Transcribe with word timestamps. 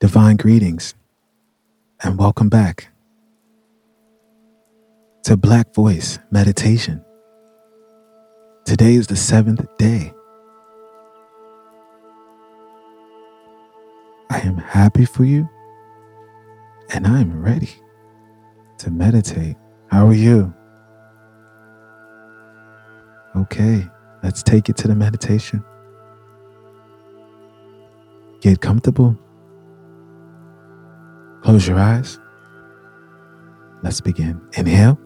Divine 0.00 0.36
greetings 0.36 0.94
and 2.04 2.16
welcome 2.16 2.48
back 2.48 2.86
to 5.24 5.36
Black 5.36 5.74
Voice 5.74 6.20
Meditation. 6.30 7.04
Today 8.64 8.94
is 8.94 9.08
the 9.08 9.16
seventh 9.16 9.66
day. 9.76 10.12
I 14.30 14.38
am 14.38 14.58
happy 14.58 15.04
for 15.04 15.24
you 15.24 15.48
and 16.94 17.04
I 17.04 17.20
am 17.20 17.42
ready 17.42 17.74
to 18.78 18.92
meditate. 18.92 19.56
How 19.90 20.06
are 20.06 20.14
you? 20.14 20.54
Okay, 23.34 23.84
let's 24.22 24.44
take 24.44 24.68
it 24.68 24.76
to 24.76 24.86
the 24.86 24.94
meditation. 24.94 25.64
Get 28.40 28.60
comfortable 28.60 29.18
Close 31.48 31.66
your 31.66 31.78
eyes. 31.78 32.18
Let's 33.82 34.02
begin. 34.02 34.38
Inhale. 34.52 34.98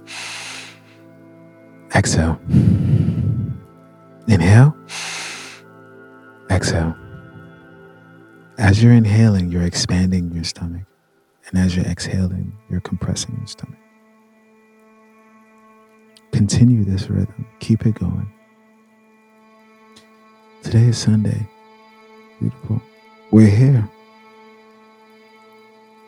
Exhale. 1.94 2.36
Inhale. 4.26 4.76
Exhale. 6.50 6.96
As 8.58 8.82
you're 8.82 8.92
inhaling, 8.92 9.52
you're 9.52 9.62
expanding 9.62 10.32
your 10.32 10.42
stomach. 10.42 10.82
And 11.46 11.60
as 11.60 11.76
you're 11.76 11.86
exhaling, 11.86 12.52
you're 12.68 12.80
compressing 12.80 13.36
your 13.38 13.46
stomach. 13.46 13.78
Continue 16.32 16.82
this 16.82 17.08
rhythm. 17.08 17.46
Keep 17.60 17.86
it 17.86 17.94
going. 17.94 18.28
Today 20.64 20.86
is 20.86 20.98
Sunday. 20.98 21.48
Beautiful. 22.40 22.82
We're 23.30 23.46
here 23.46 23.88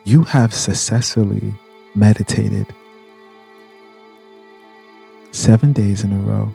you 0.05 0.21
have 0.21 0.53
successfully 0.53 1.51
meditated 1.95 2.67
seven 5.31 5.73
days 5.73 6.03
in 6.03 6.13
a 6.13 6.19
row. 6.19 6.53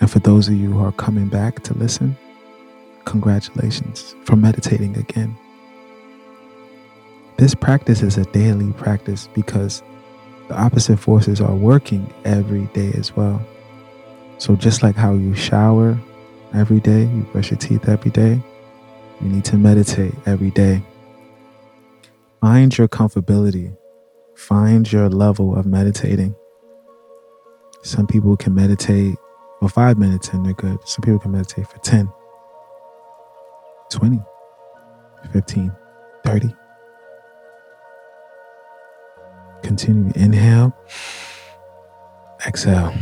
And 0.00 0.10
for 0.10 0.18
those 0.20 0.48
of 0.48 0.54
you 0.54 0.72
who 0.72 0.82
are 0.82 0.92
coming 0.92 1.28
back 1.28 1.62
to 1.64 1.74
listen, 1.74 2.16
congratulations 3.04 4.14
for 4.24 4.34
meditating 4.34 4.96
again. 4.96 5.36
This 7.36 7.54
practice 7.54 8.00
is 8.02 8.16
a 8.16 8.24
daily 8.24 8.72
practice 8.72 9.28
because 9.34 9.82
the 10.48 10.58
opposite 10.58 10.98
forces 10.98 11.38
are 11.38 11.54
working 11.54 12.10
every 12.24 12.64
day 12.68 12.92
as 12.96 13.14
well. 13.14 13.46
So, 14.38 14.56
just 14.56 14.82
like 14.82 14.96
how 14.96 15.12
you 15.12 15.34
shower 15.34 15.98
every 16.54 16.80
day, 16.80 17.02
you 17.02 17.28
brush 17.30 17.50
your 17.50 17.58
teeth 17.58 17.88
every 17.88 18.10
day, 18.10 18.40
you 19.20 19.28
need 19.28 19.44
to 19.46 19.58
meditate 19.58 20.14
every 20.24 20.50
day. 20.50 20.82
Find 22.40 22.76
your 22.76 22.88
comfortability. 22.88 23.76
Find 24.34 24.90
your 24.90 25.08
level 25.08 25.56
of 25.56 25.66
meditating. 25.66 26.36
Some 27.82 28.06
people 28.06 28.36
can 28.36 28.54
meditate 28.54 29.16
for 29.58 29.68
five 29.68 29.98
minutes 29.98 30.28
and 30.28 30.46
they're 30.46 30.52
good. 30.52 30.78
Some 30.86 31.02
people 31.02 31.18
can 31.18 31.32
meditate 31.32 31.66
for 31.66 31.78
10, 31.78 32.12
20, 33.90 34.20
15, 35.32 35.72
30. 36.24 36.54
Continue. 39.62 40.12
Inhale, 40.14 40.76
exhale. 42.46 42.94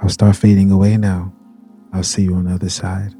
I'll 0.00 0.08
start 0.08 0.36
fading 0.36 0.70
away 0.70 0.96
now. 0.96 1.32
I'll 1.92 2.04
see 2.04 2.22
you 2.22 2.34
on 2.34 2.44
the 2.44 2.54
other 2.54 2.70
side. 2.70 3.17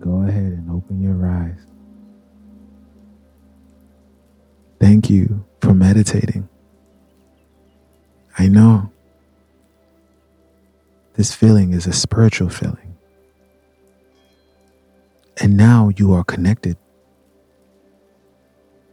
Go 0.00 0.22
ahead 0.22 0.52
and 0.52 0.70
open 0.70 1.02
your 1.02 1.26
eyes. 1.28 1.60
Thank 4.80 5.10
you 5.10 5.44
for 5.60 5.74
meditating. 5.74 6.48
I 8.38 8.48
know 8.48 8.90
this 11.14 11.34
feeling 11.34 11.74
is 11.74 11.86
a 11.86 11.92
spiritual 11.92 12.48
feeling. 12.48 12.96
And 15.42 15.56
now 15.56 15.90
you 15.96 16.14
are 16.14 16.24
connected. 16.24 16.76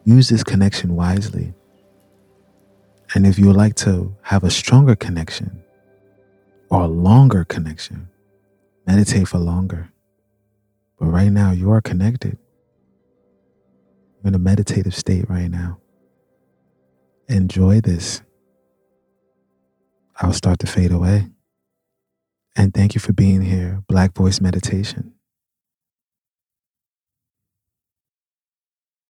Use 0.03 0.29
this 0.29 0.43
connection 0.43 0.95
wisely. 0.95 1.53
And 3.15 3.25
if 3.25 3.39
you 3.39 3.47
would 3.47 3.55
like 3.55 3.75
to 3.75 4.13
have 4.23 4.43
a 4.43 4.49
stronger 4.49 4.95
connection 4.95 5.63
or 6.69 6.81
a 6.81 6.87
longer 6.87 7.45
connection, 7.45 8.09
meditate 8.85 9.27
for 9.29 9.37
longer. 9.37 9.89
Right 11.17 11.31
now, 11.31 11.51
you 11.51 11.71
are 11.71 11.81
connected. 11.81 12.37
You're 14.21 14.27
in 14.27 14.35
a 14.35 14.37
meditative 14.37 14.93
state 14.93 15.27
right 15.27 15.49
now. 15.49 15.79
Enjoy 17.27 17.81
this. 17.81 18.21
I'll 20.17 20.31
start 20.31 20.59
to 20.59 20.67
fade 20.67 20.91
away. 20.91 21.31
And 22.55 22.71
thank 22.71 22.93
you 22.93 23.01
for 23.01 23.13
being 23.13 23.41
here, 23.41 23.81
Black 23.87 24.13
Voice 24.13 24.39
Meditation. 24.39 25.16